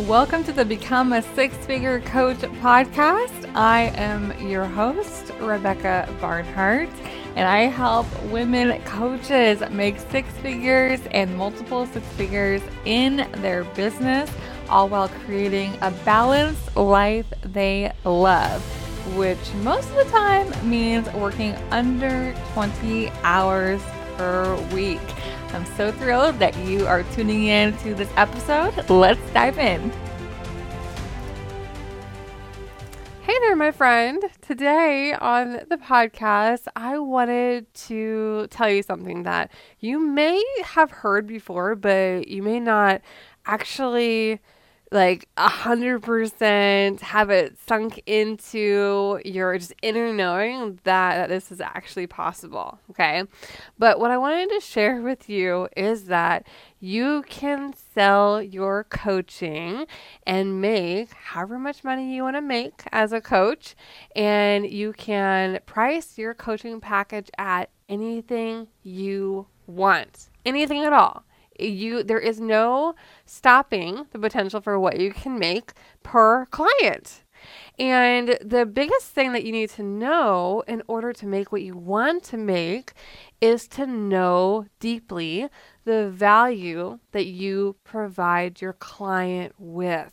[0.00, 3.48] Welcome to the Become a Six Figure Coach podcast.
[3.54, 6.88] I am your host, Rebecca Barnhart,
[7.36, 14.28] and I help women coaches make six figures and multiple six figures in their business,
[14.68, 18.64] all while creating a balanced life they love,
[19.14, 23.80] which most of the time means working under 20 hours
[24.16, 24.98] per week.
[25.54, 28.90] I'm so thrilled that you are tuning in to this episode.
[28.90, 29.92] Let's dive in.
[33.22, 34.20] Hey there, my friend.
[34.40, 41.28] Today on the podcast, I wanted to tell you something that you may have heard
[41.28, 43.00] before, but you may not
[43.46, 44.40] actually
[44.94, 51.50] like a hundred percent have it sunk into your just inner knowing that, that this
[51.50, 52.78] is actually possible.
[52.90, 53.24] Okay.
[53.76, 56.46] But what I wanted to share with you is that
[56.78, 59.86] you can sell your coaching
[60.26, 63.74] and make however much money you want to make as a coach.
[64.14, 71.24] And you can price your coaching package at anything you want, anything at all
[71.58, 72.94] you there is no
[73.26, 77.22] stopping the potential for what you can make per client.
[77.78, 81.76] And the biggest thing that you need to know in order to make what you
[81.76, 82.92] want to make
[83.40, 85.48] is to know deeply
[85.84, 90.12] the value that you provide your client with.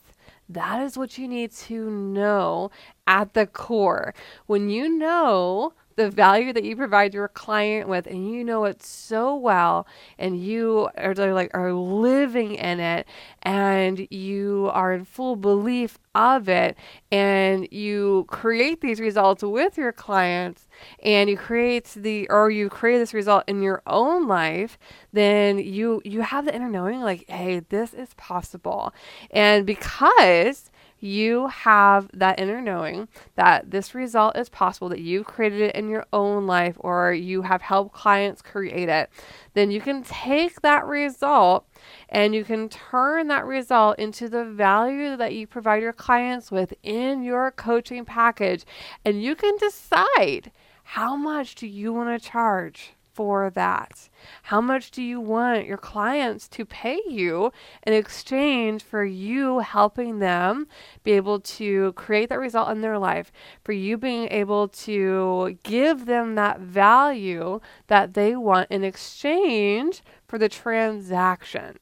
[0.50, 2.72] That is what you need to know
[3.08, 4.14] at the core.
[4.48, 8.84] When you know the value that you provide your client with and you know it
[8.84, 13.08] so well and you are like are living in it
[13.44, 16.76] and you are in full belief of it
[17.12, 20.68] and you create these results with your clients
[21.02, 24.78] and you create the or you create this result in your own life
[25.14, 28.94] then you you have the inner knowing like hey this is possible.
[29.32, 35.62] And because you have that inner knowing that this result is possible, that you've created
[35.62, 39.10] it in your own life or you have helped clients create it,
[39.54, 41.68] then you can take that result
[42.10, 46.74] and you can turn that result into the value that you provide your clients with
[46.84, 48.64] in your coaching package.
[49.04, 50.52] And you can decide
[50.84, 54.10] how much do you want to charge for that?
[54.44, 57.52] How much do you want your clients to pay you
[57.86, 60.68] in exchange for you helping them
[61.04, 63.32] be able to create that result in their life,
[63.64, 70.38] for you being able to give them that value that they want in exchange for
[70.38, 71.78] the transaction?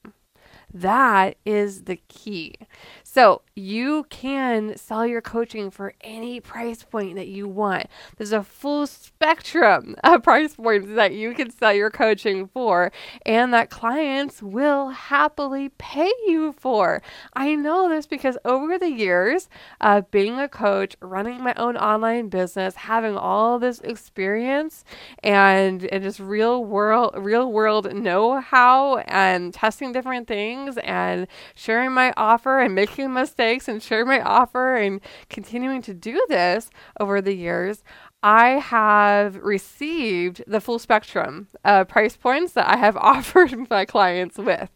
[0.74, 2.56] That is the key.
[3.04, 7.88] So you can sell your coaching for any price point that you want.
[8.18, 12.92] There's a full spectrum of price points that you can sell your coaching for
[13.26, 17.02] and that clients will happily pay you for.
[17.34, 19.50] I know this because over the years
[19.82, 24.84] of being a coach, running my own online business, having all this experience
[25.24, 32.14] and, and just real world real world know-how and testing different things and sharing my
[32.18, 36.70] offer and making mistakes and sharing my offer and continuing to do this
[37.00, 37.84] over the years,
[38.22, 44.38] I have received the full spectrum of price points that I have offered my clients
[44.38, 44.70] with.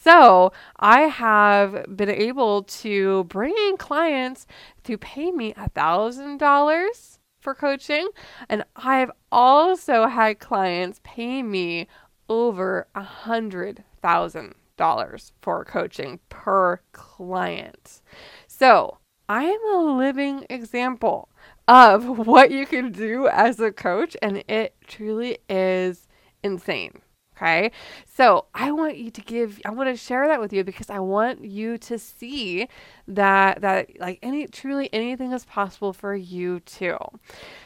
[0.00, 4.46] So I have been able to bring in clients
[4.84, 8.08] to pay me a thousand dollars for coaching,
[8.48, 11.86] and I've also had clients pay me
[12.28, 18.00] over a hundred thousand dollars for coaching per client.
[18.46, 18.98] So
[19.28, 21.28] I am a living example
[21.66, 26.06] of what you can do as a coach, and it truly is
[26.42, 27.00] insane.
[27.36, 27.70] Okay.
[28.06, 31.00] So I want you to give, I want to share that with you because I
[31.00, 32.66] want you to see
[33.08, 36.96] that, that like any, truly anything is possible for you too.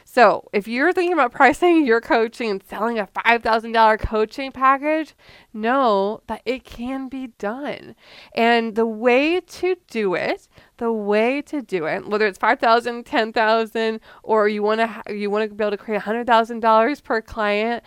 [0.04, 5.14] So if you're thinking about pricing your coaching and selling a $5,000 coaching package,
[5.52, 7.94] know that it can be done.
[8.34, 10.48] And the way to do it,
[10.78, 15.48] the way to do it, whether it's 5,000, 10,000, or you want to, you want
[15.48, 17.84] to be able to create $100,000 per client,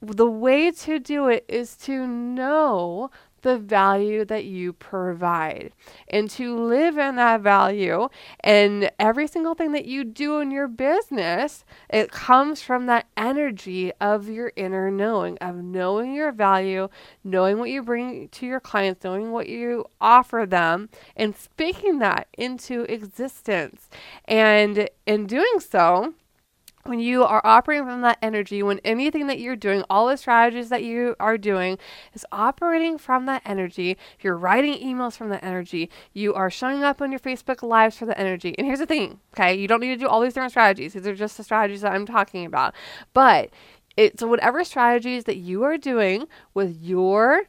[0.00, 3.10] the way to do it is to know
[3.42, 5.72] the value that you provide
[6.08, 8.08] and to live in that value.
[8.40, 13.92] And every single thing that you do in your business it comes from that energy
[14.00, 16.88] of your inner knowing of knowing your value
[17.24, 22.26] knowing what you bring to your clients knowing what you offer them and speaking that
[22.36, 23.88] into existence.
[24.26, 26.14] And in doing so
[26.84, 30.70] when you are operating from that energy, when anything that you're doing, all the strategies
[30.70, 31.78] that you are doing
[32.14, 37.02] is operating from that energy, you're writing emails from that energy, you are showing up
[37.02, 38.54] on your Facebook lives for the energy.
[38.56, 39.54] And here's the thing, okay?
[39.54, 40.94] You don't need to do all these different strategies.
[40.94, 42.74] These are just the strategies that I'm talking about.
[43.12, 43.50] But
[43.96, 47.42] it's whatever strategies that you are doing with your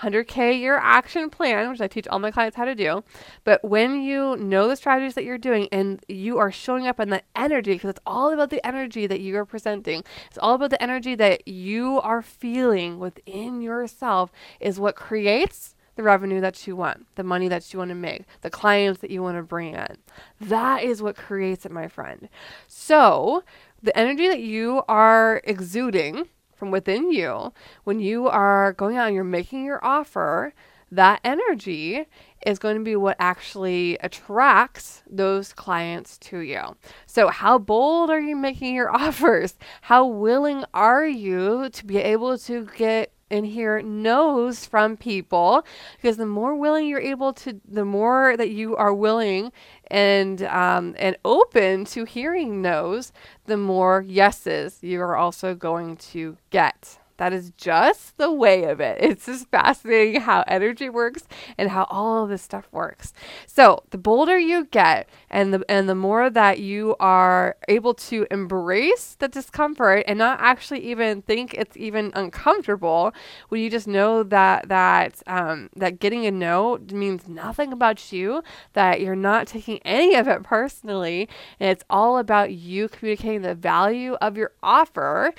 [0.00, 3.04] 100K year action plan, which I teach all my clients how to do.
[3.44, 7.10] But when you know the strategies that you're doing and you are showing up in
[7.10, 10.70] that energy, because it's all about the energy that you are presenting, it's all about
[10.70, 16.74] the energy that you are feeling within yourself, is what creates the revenue that you
[16.74, 19.74] want, the money that you want to make, the clients that you want to bring
[19.74, 19.96] in.
[20.40, 22.28] That is what creates it, my friend.
[22.66, 23.44] So,
[23.82, 26.28] the energy that you are exuding
[26.64, 27.52] from within you,
[27.84, 30.54] when you are going out and you're making your offer,
[30.90, 32.06] that energy
[32.46, 36.74] is going to be what actually attracts those clients to you.
[37.06, 39.56] So, how bold are you making your offers?
[39.82, 46.16] How willing are you to be able to get and hear no's from people because
[46.16, 49.50] the more willing you're able to the more that you are willing
[49.94, 53.12] and um, and open to hearing no's
[53.46, 58.80] the more yeses you are also going to get that is just the way of
[58.80, 58.98] it.
[59.00, 61.24] It's just fascinating how energy works
[61.56, 63.12] and how all of this stuff works.
[63.46, 68.26] So, the bolder you get and the and the more that you are able to
[68.30, 73.12] embrace the discomfort and not actually even think it's even uncomfortable,
[73.48, 78.42] when you just know that that um, that getting a no means nothing about you,
[78.72, 81.28] that you're not taking any of it personally,
[81.60, 85.34] and it's all about you communicating the value of your offer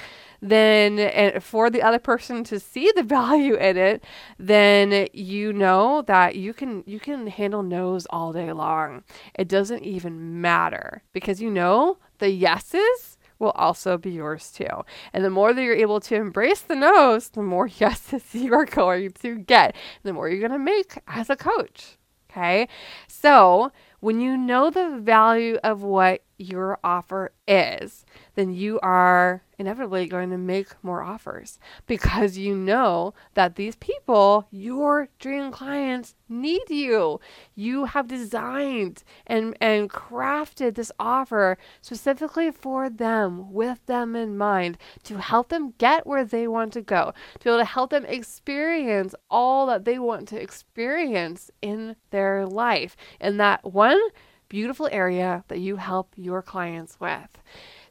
[0.50, 4.04] then and for the other person to see the value in it,
[4.38, 9.04] then you know that you can you can handle no's all day long.
[9.34, 14.86] It doesn't even matter because you know the yeses will also be yours too.
[15.14, 18.66] And the more that you're able to embrace the no's, the more yeses you are
[18.66, 21.98] going to get, the more you're going to make as a coach.
[22.30, 22.68] Okay.
[23.08, 23.72] So
[24.02, 28.06] when you know the value of what your offer is,
[28.36, 34.48] then you are inevitably going to make more offers because you know that these people,
[34.52, 37.20] your dream clients, need you.
[37.54, 44.78] You have designed and, and crafted this offer specifically for them, with them in mind,
[45.04, 48.06] to help them get where they want to go, to be able to help them
[48.06, 54.02] experience all that they want to experience in their life in that one
[54.50, 57.38] beautiful area that you help your clients with.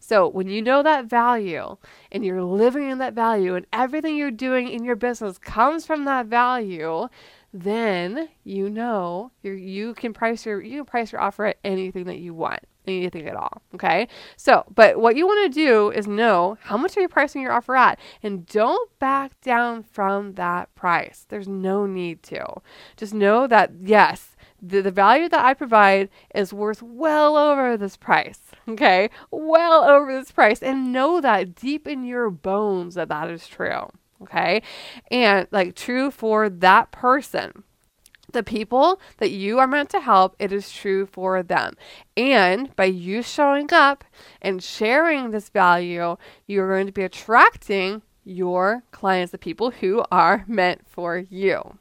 [0.00, 1.76] So, when you know that value
[2.12, 6.04] and you're living in that value and everything you're doing in your business comes from
[6.04, 7.08] that value,
[7.54, 12.04] then you know you you can price your you can price your offer at anything
[12.04, 13.62] that you want anything at all.
[13.74, 14.08] Okay.
[14.36, 17.52] So, but what you want to do is know how much are you pricing your
[17.52, 21.26] offer at and don't back down from that price.
[21.28, 22.60] There's no need to.
[22.96, 24.33] Just know that, yes,
[24.68, 28.40] the, the value that I provide is worth well over this price.
[28.66, 33.46] Okay, well over this price, and know that deep in your bones that that is
[33.46, 33.90] true.
[34.22, 34.62] Okay,
[35.10, 37.64] and like true for that person.
[38.32, 41.76] The people that you are meant to help, it is true for them.
[42.16, 44.02] And by you showing up
[44.40, 46.16] and sharing this value,
[46.46, 51.78] you're going to be attracting your clients, the people who are meant for you.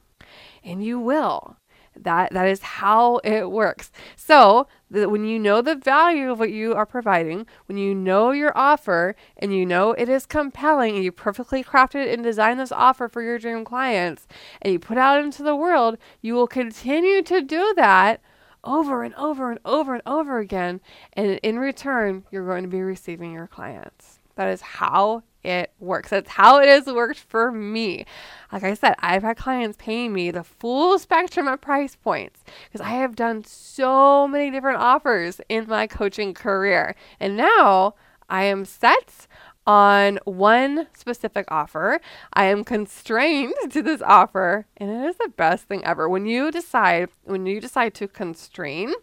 [0.64, 1.56] And you will.
[1.95, 3.92] That that is how it works.
[4.16, 8.32] So that when you know the value of what you are providing, when you know
[8.32, 12.72] your offer and you know it is compelling and you perfectly crafted and designed this
[12.72, 14.27] offer for your dream clients
[14.62, 18.22] and you put out into the world, you will continue to do that
[18.63, 20.82] over and over and over and over again.
[21.13, 24.20] And in return, you're going to be receiving your clients.
[24.36, 26.10] That is how it works.
[26.10, 28.06] That's how it has worked for me.
[28.52, 32.86] Like I said, I've had clients paying me the full spectrum of price points because
[32.86, 36.96] I have done so many different offers in my coaching career.
[37.20, 37.96] And now
[38.30, 39.28] I am set
[39.65, 42.00] on one specific offer.
[42.34, 46.10] I am constrained to this offer, and it is the best thing ever.
[46.10, 48.93] When you decide, when you decide to constrain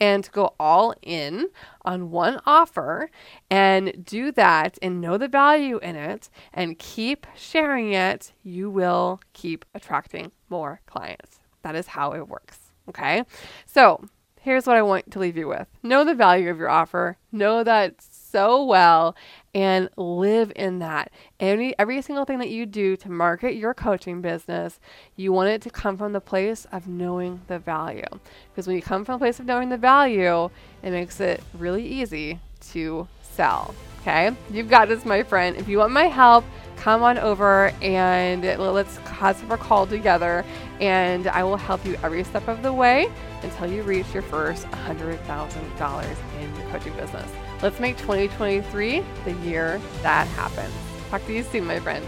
[0.00, 1.48] and go all in
[1.84, 3.10] on one offer
[3.50, 9.20] and do that and know the value in it and keep sharing it, you will
[9.32, 11.40] keep attracting more clients.
[11.62, 12.58] That is how it works.
[12.88, 13.24] Okay.
[13.64, 14.08] So
[14.40, 17.64] here's what I want to leave you with know the value of your offer, know
[17.64, 17.96] that
[18.36, 19.16] so well
[19.54, 21.10] and live in that.
[21.40, 24.78] Every, every single thing that you do to market your coaching business,
[25.16, 28.04] you want it to come from the place of knowing the value.
[28.52, 30.50] Because when you come from a place of knowing the value,
[30.82, 32.38] it makes it really easy
[32.72, 33.74] to sell.
[34.02, 35.56] Okay, you've got this, my friend.
[35.56, 36.44] If you want my help,
[36.76, 40.44] come on over and let's have a call together,
[40.78, 43.10] and I will help you every step of the way
[43.42, 47.30] until you reach your first $100,000 in your coaching business.
[47.66, 50.72] Let's make 2023 the year that happens.
[51.10, 52.06] Talk to you soon, my friend.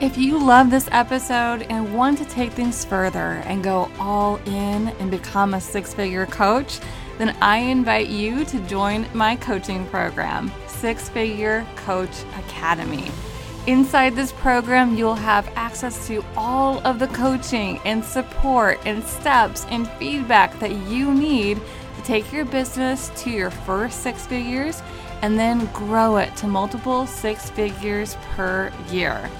[0.00, 4.88] If you love this episode and want to take things further and go all in
[4.88, 6.80] and become a six figure coach,
[7.18, 13.10] then I invite you to join my coaching program, Six Figure Coach Academy.
[13.66, 19.66] Inside this program, you'll have access to all of the coaching and support and steps
[19.68, 21.60] and feedback that you need
[22.04, 24.82] take your business to your first six figures
[25.22, 29.30] and then grow it to multiple six figures per year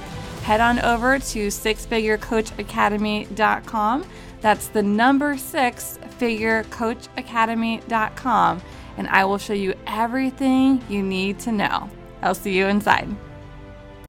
[0.44, 4.06] head on over to sixfigurecoachacademy.com.
[4.42, 8.62] That's the number six figurecoachacademy.com,
[8.99, 11.88] and I will show you everything you need to know.
[12.21, 13.09] I'll see you inside.